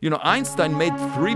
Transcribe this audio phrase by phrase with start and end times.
[0.00, 1.34] You know, Einstein made three,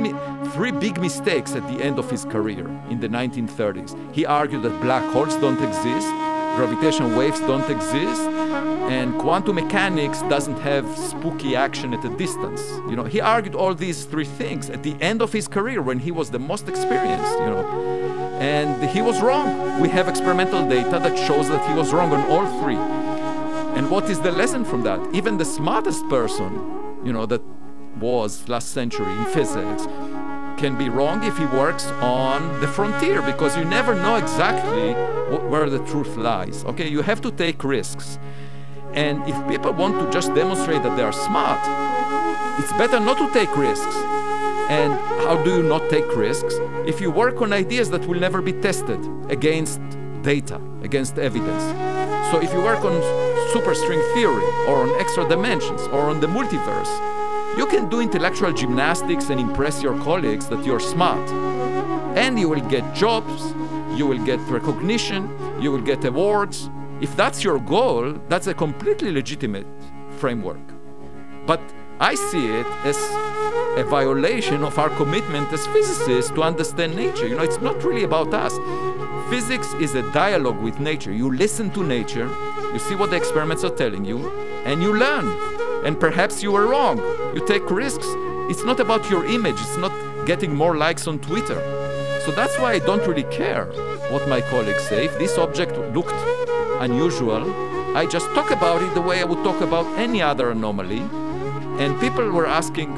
[0.53, 4.15] three big mistakes at the end of his career in the 1930s.
[4.15, 6.07] He argued that black holes don't exist,
[6.55, 8.23] gravitational waves don't exist,
[8.89, 12.63] and quantum mechanics doesn't have spooky action at a distance.
[12.89, 15.99] You know, he argued all these three things at the end of his career when
[15.99, 17.67] he was the most experienced, you know.
[18.41, 19.81] And he was wrong.
[19.81, 22.77] We have experimental data that shows that he was wrong on all three.
[23.77, 25.01] And what is the lesson from that?
[25.13, 26.53] Even the smartest person,
[27.05, 27.43] you know, that
[27.99, 29.87] was last century in physics
[30.63, 34.93] can be wrong if he works on the frontier because you never know exactly
[35.31, 36.65] wh- where the truth lies.
[36.65, 38.19] Okay, you have to take risks.
[38.95, 41.61] And if people want to just demonstrate that they are smart,
[42.61, 43.97] it's better not to take risks.
[44.69, 44.93] And
[45.25, 46.55] how do you not take risks?
[46.87, 49.01] If you work on ideas that will never be tested
[49.31, 49.81] against
[50.23, 51.65] data, against evidence.
[52.31, 52.95] So if you work on
[53.53, 57.12] superstring theory or on extra dimensions or on the multiverse,
[57.57, 61.29] you can do intellectual gymnastics and impress your colleagues that you're smart.
[62.17, 63.55] And you will get jobs,
[63.99, 65.29] you will get recognition,
[65.61, 66.71] you will get awards.
[67.01, 69.67] If that's your goal, that's a completely legitimate
[70.19, 70.61] framework.
[71.47, 71.61] But
[72.01, 72.97] I see it as
[73.77, 77.27] a violation of our commitment as physicists to understand nature.
[77.27, 78.55] You know, it's not really about us.
[79.31, 81.13] Physics is a dialogue with nature.
[81.13, 82.29] You listen to nature,
[82.73, 84.31] you see what the experiments are telling you,
[84.65, 85.72] and you learn.
[85.85, 86.99] And perhaps you were wrong.
[87.35, 88.07] You take risks.
[88.51, 89.93] It's not about your image, it's not
[90.27, 91.61] getting more likes on Twitter.
[92.25, 93.67] So that's why I don't really care
[94.13, 95.07] what my colleagues say.
[95.07, 96.15] If this object looked
[96.81, 97.43] unusual,
[97.97, 101.03] I just talk about it the way I would talk about any other anomaly.
[101.79, 102.91] And people were asking,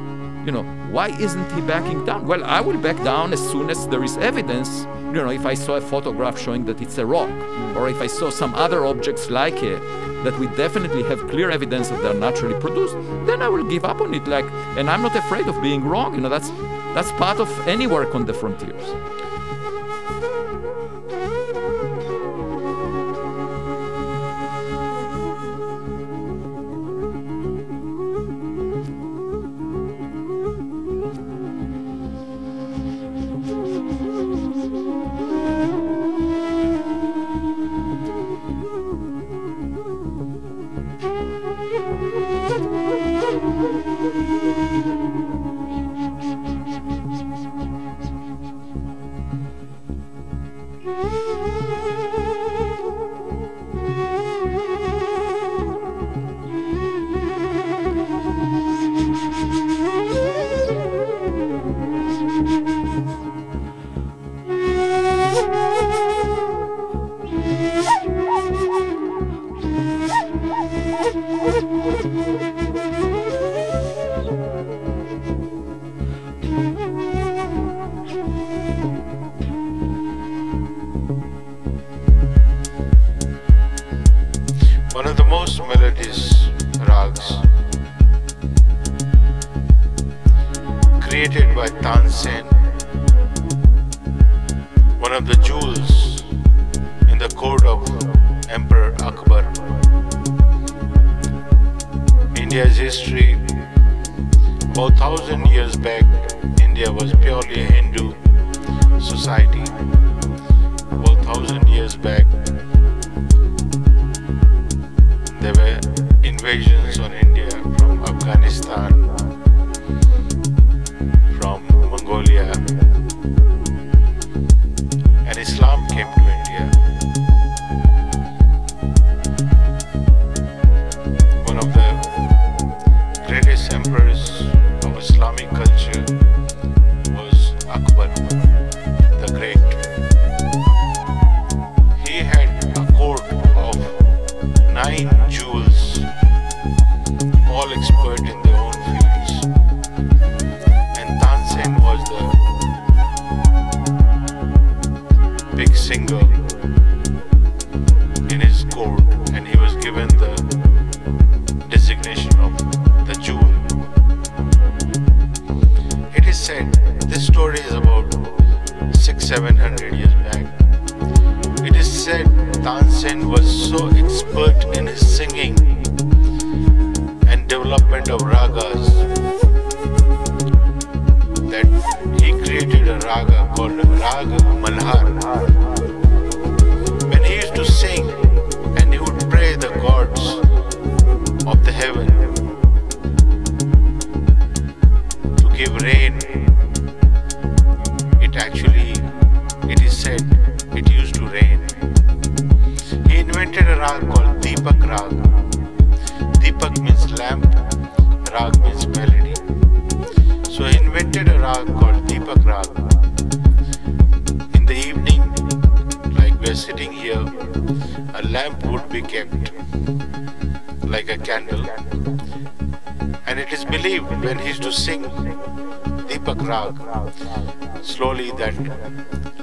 [0.45, 0.63] you know,
[0.95, 2.25] why isn't he backing down?
[2.25, 4.87] Well, I will back down as soon as there is evidence.
[5.07, 7.31] You know, if I saw a photograph showing that it's a rock,
[7.77, 9.81] or if I saw some other objects like it
[10.23, 12.95] that we definitely have clear evidence that they're naturally produced,
[13.27, 14.29] then I will give up on it.
[14.29, 14.47] Like,
[14.79, 16.15] and I'm not afraid of being wrong.
[16.15, 16.51] You know, that's
[16.95, 18.87] that's part of any work on the frontiers.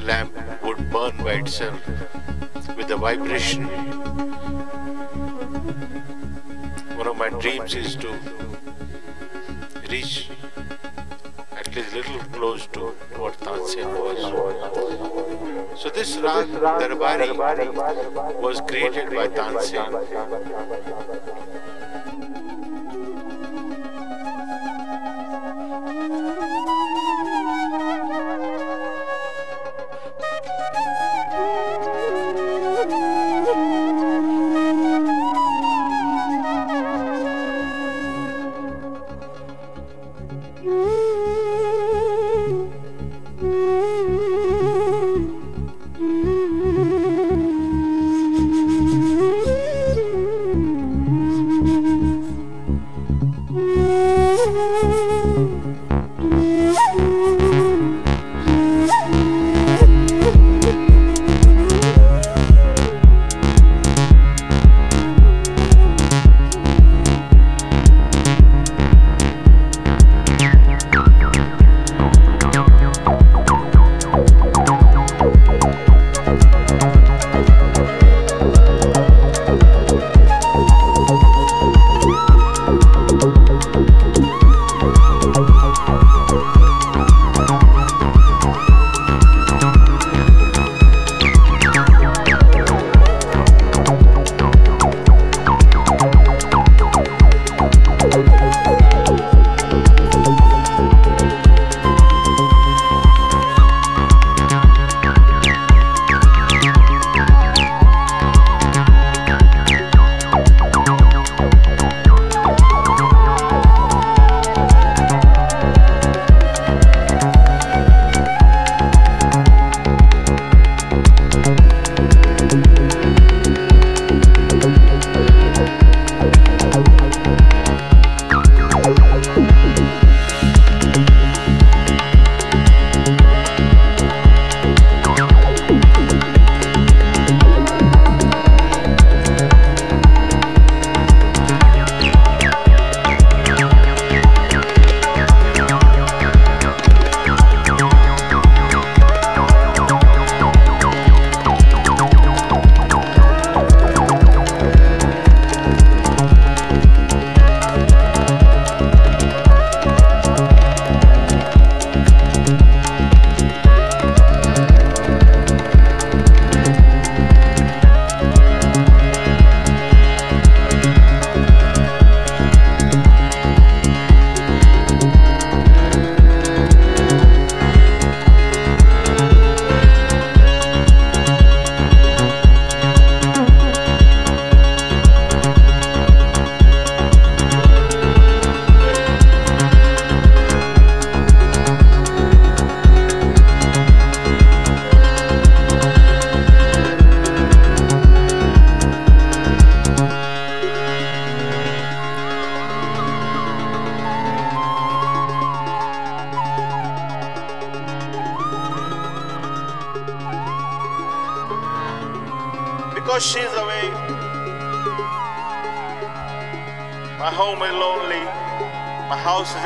[0.01, 0.33] Lamp
[0.63, 1.79] would burn by itself
[2.75, 3.65] with the vibration.
[6.97, 8.13] One of my dreams is to
[9.89, 10.29] reach
[11.57, 12.79] at least little close to
[13.17, 14.19] what Tansen was.
[15.81, 17.31] So this Rag Darbari
[18.41, 19.91] was created by Tansen.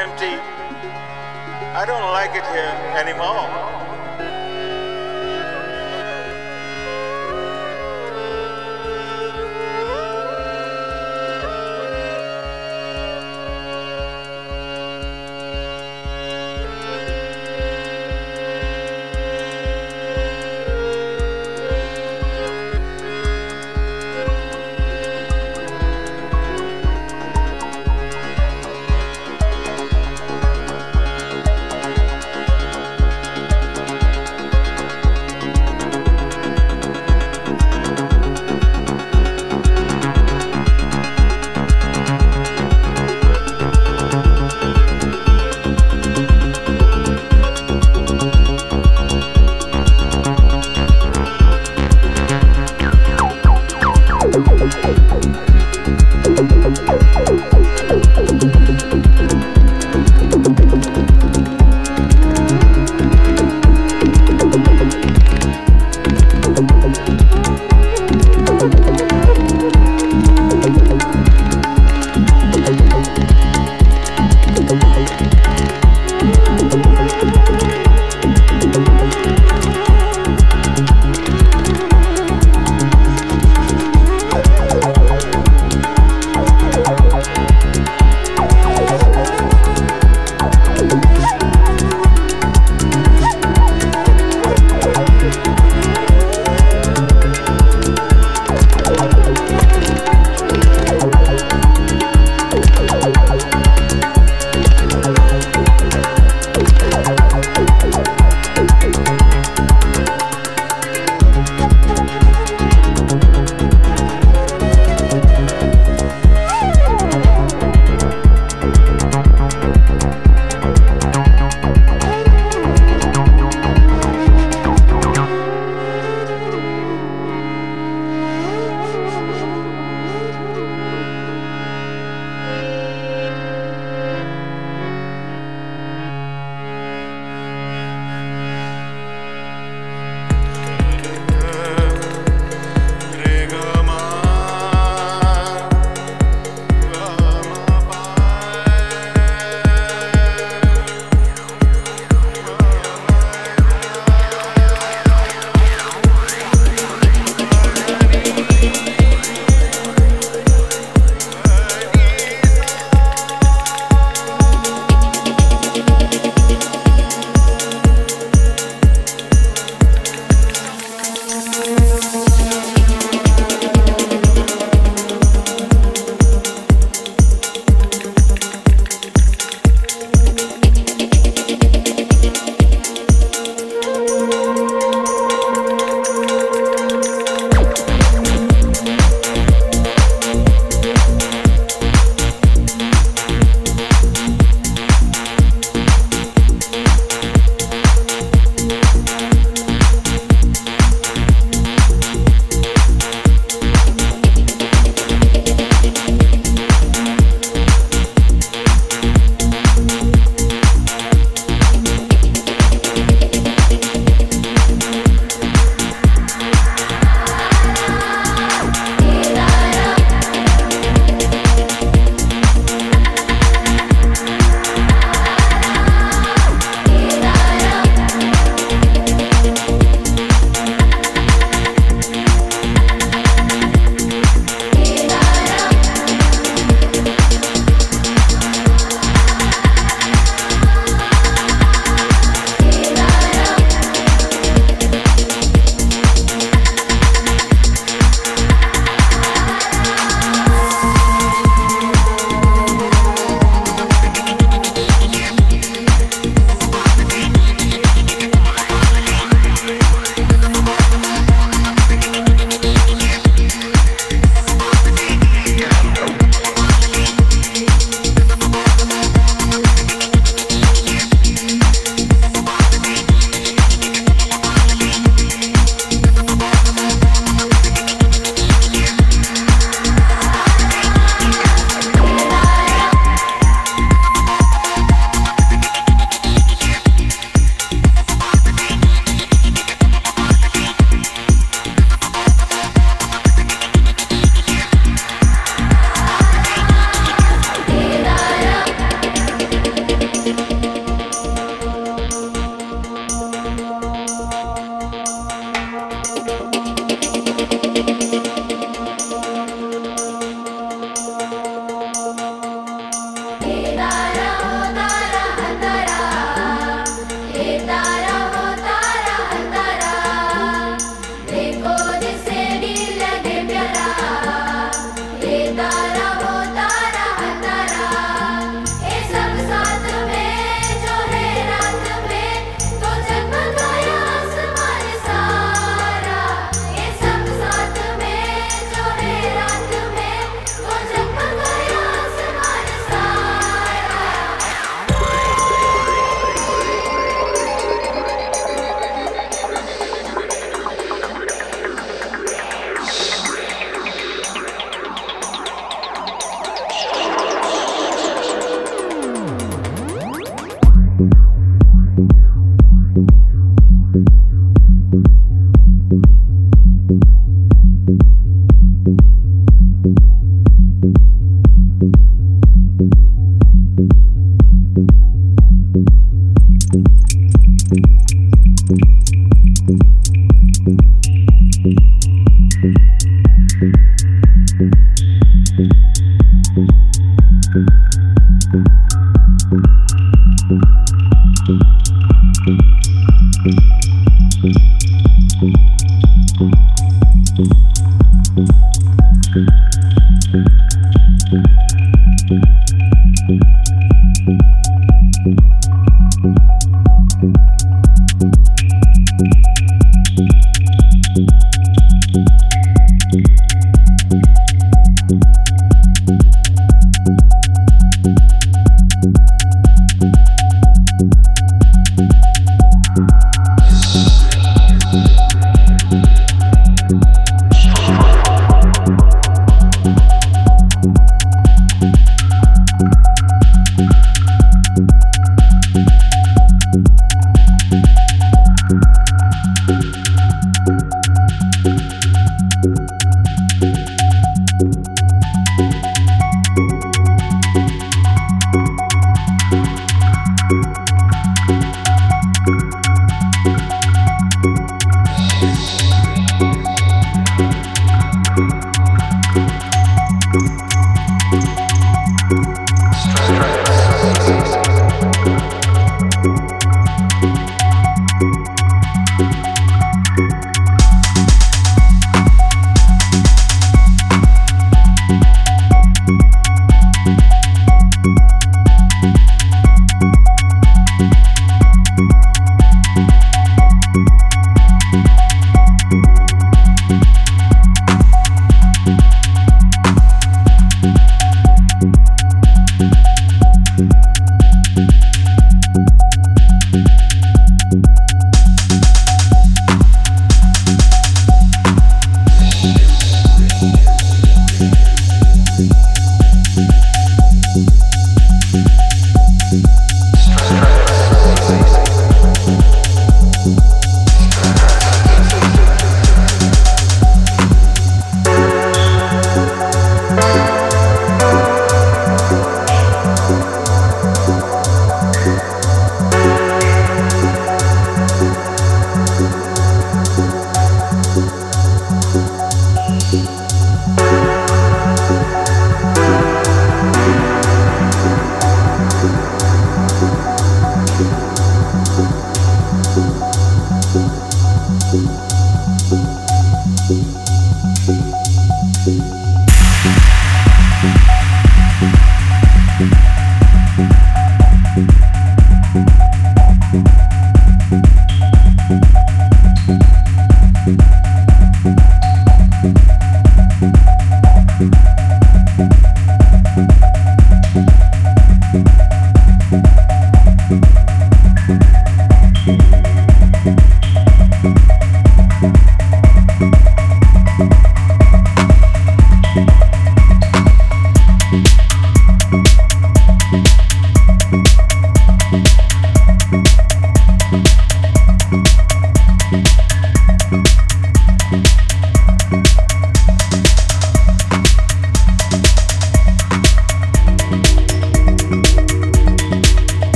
[0.00, 0.32] Empty.
[1.76, 3.49] I don't like it here anymore.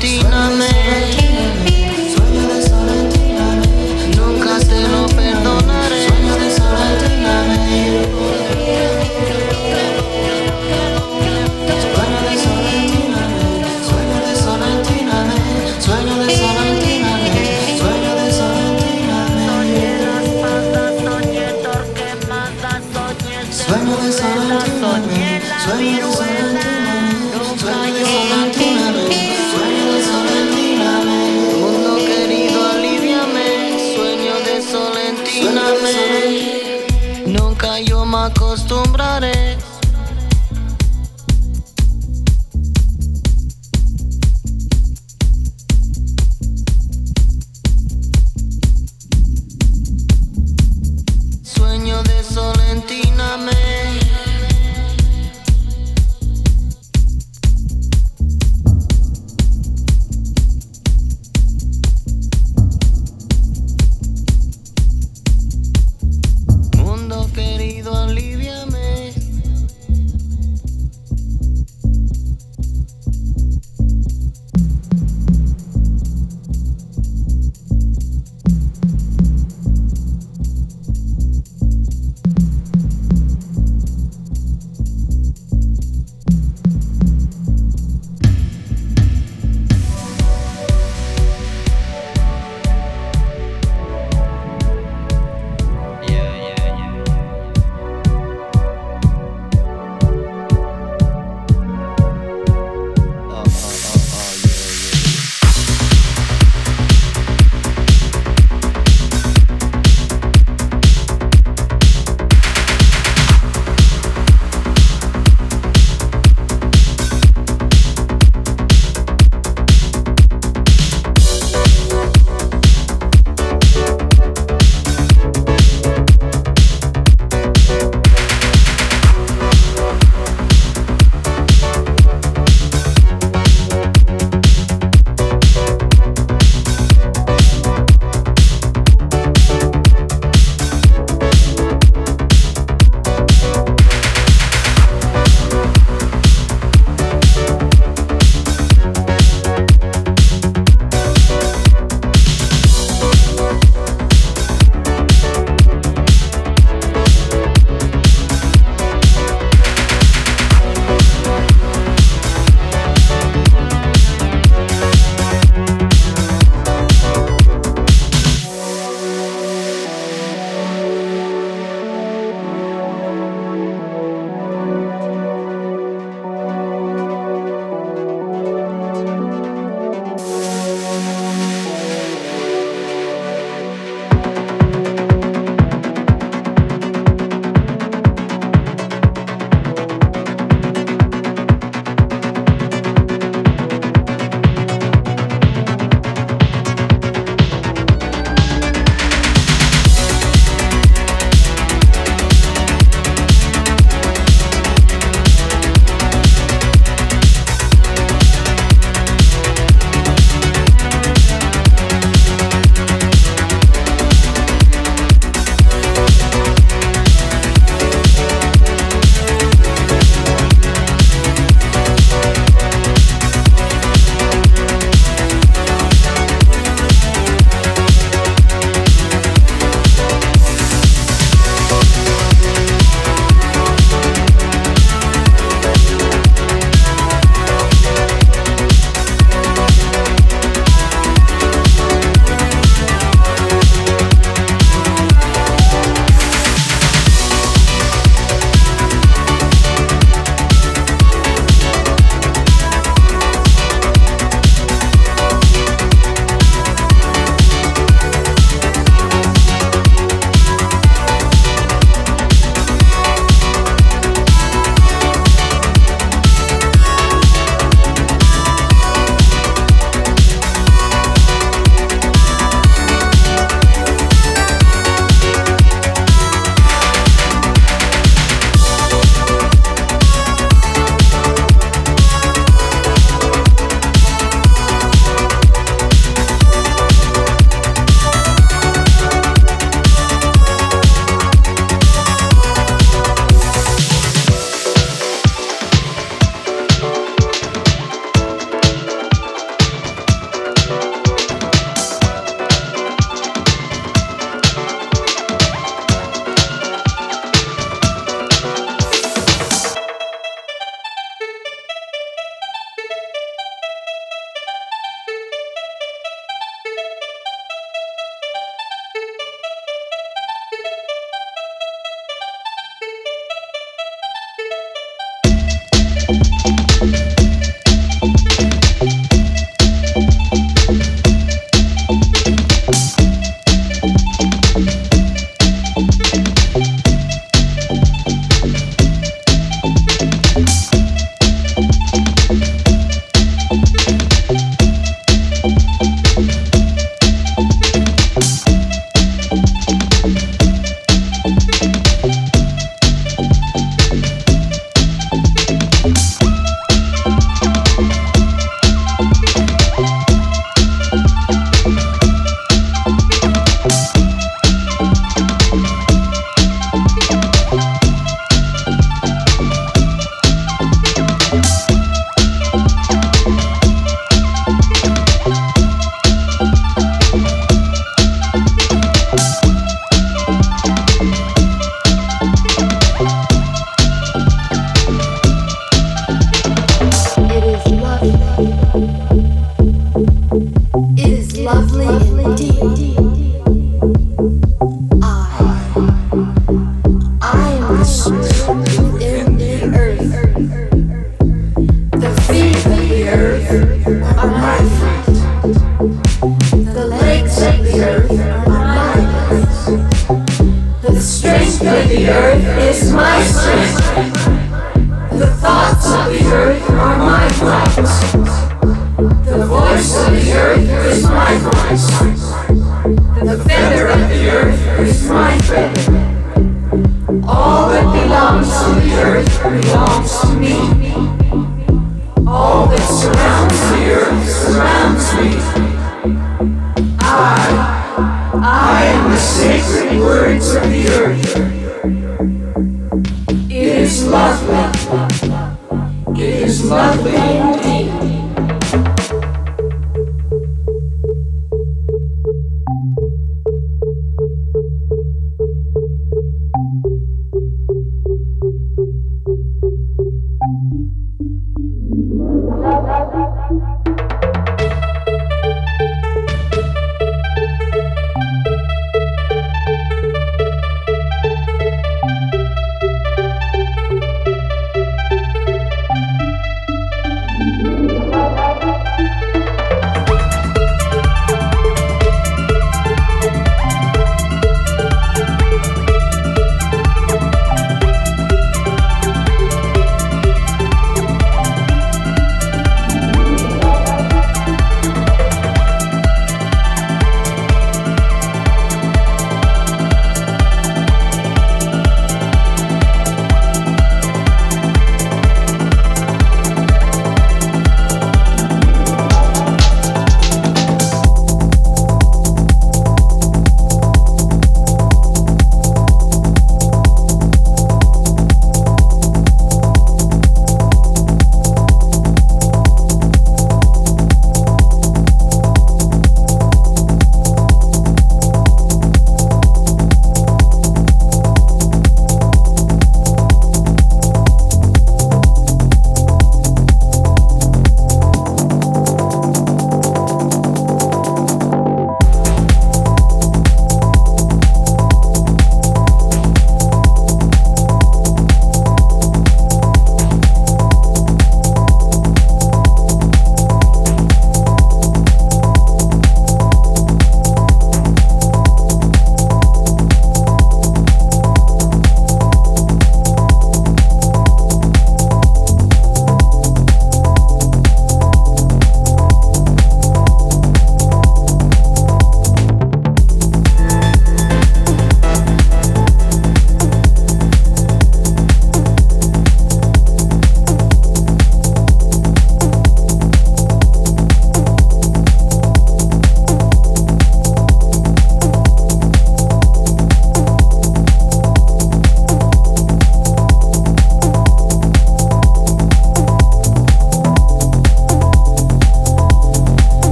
[0.00, 0.69] Solentíname.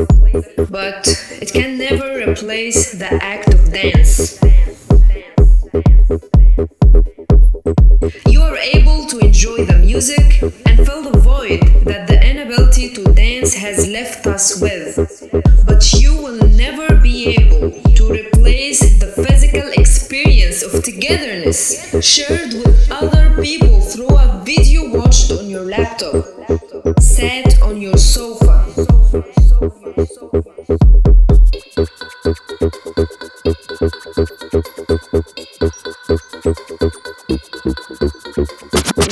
[0.00, 1.06] But
[1.42, 4.40] it can never replace the act of dance.
[8.26, 13.04] You are able to enjoy the music and fill the void that the inability to
[13.12, 14.96] dance has left us with.
[15.66, 22.90] But you will never be able to replace the physical experience of togetherness shared with
[22.90, 26.24] other people through a video watched on your laptop,
[26.98, 28.64] sat on your sofa.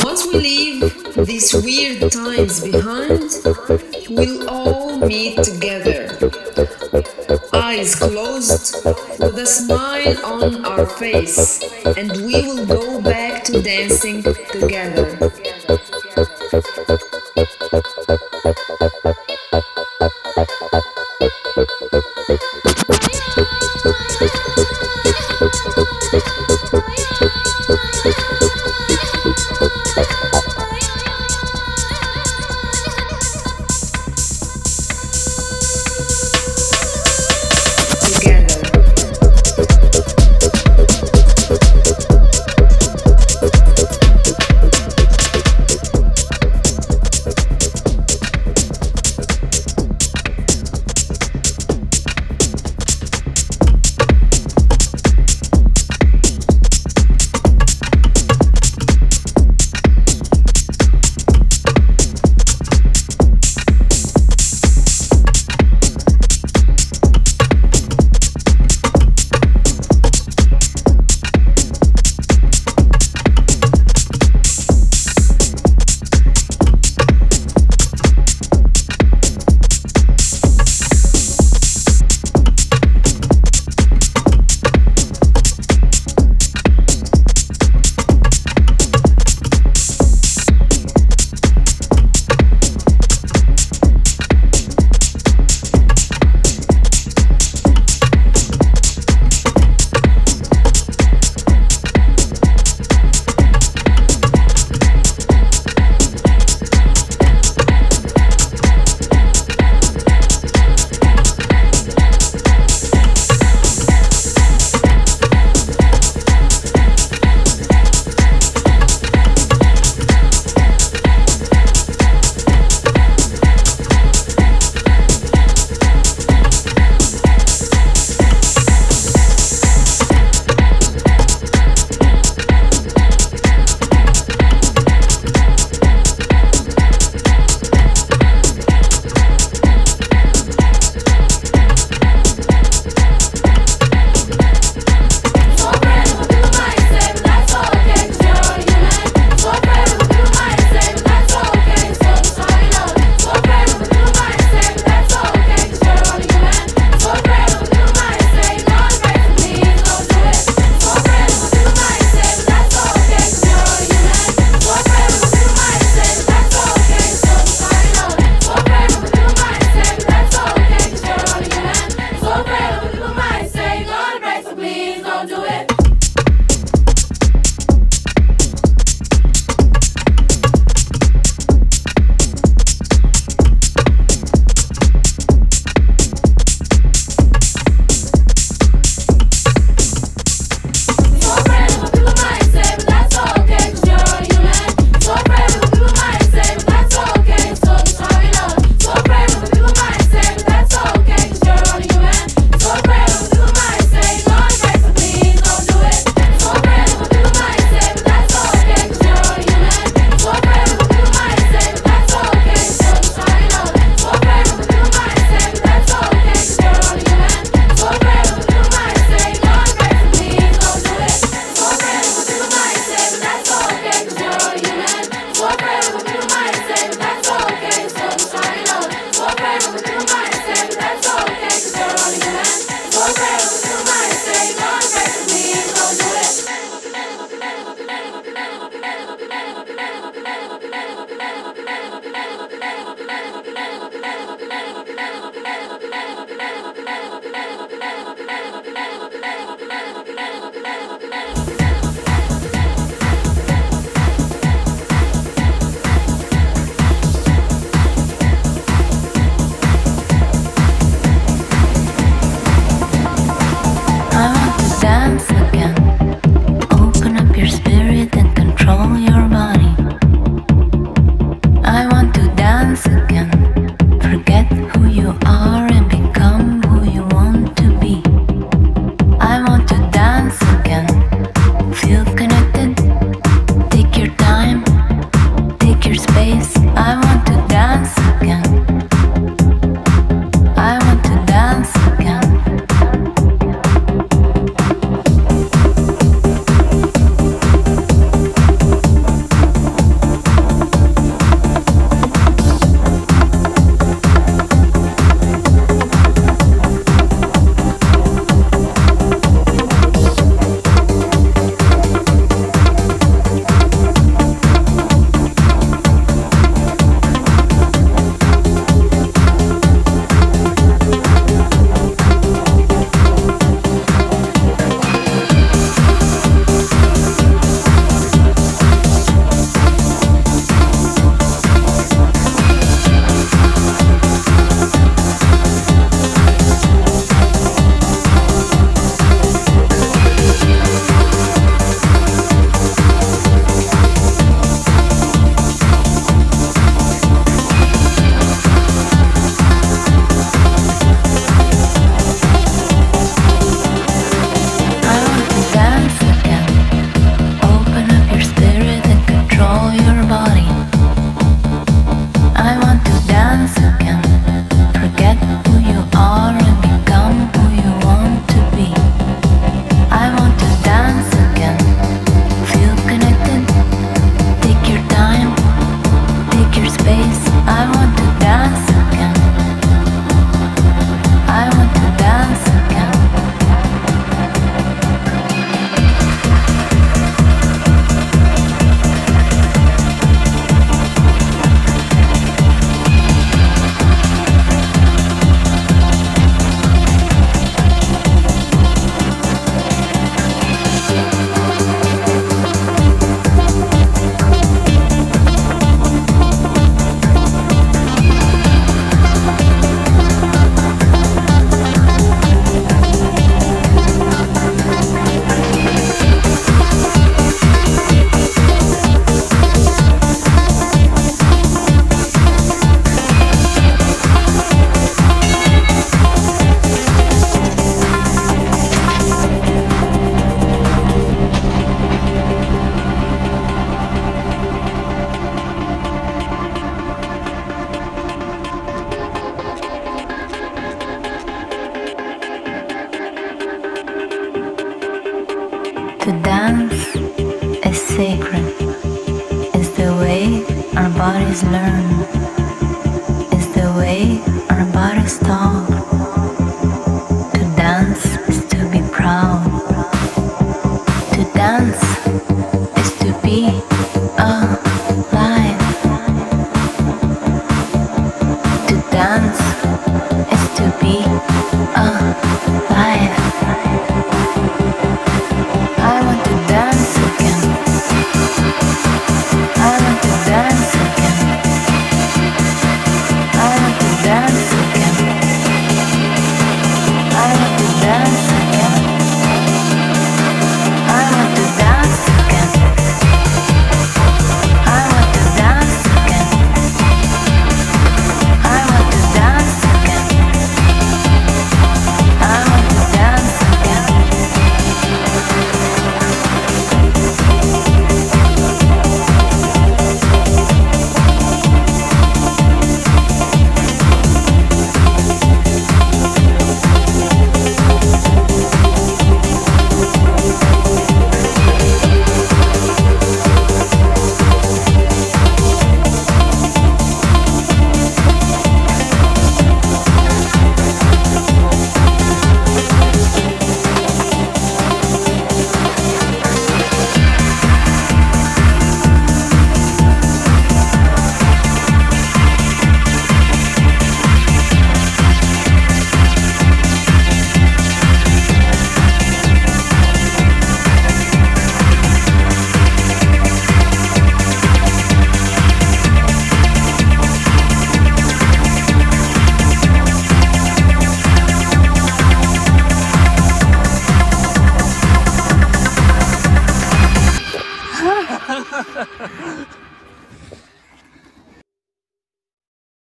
[0.05, 3.31] Once we leave these weird times behind,
[4.11, 6.09] we'll all meet together.
[7.53, 8.85] Eyes closed,
[9.21, 11.63] with a smile on our face,
[11.97, 15.33] and we will go back to dancing together.
[17.69, 19.38] スパスパスパスパスパスパス。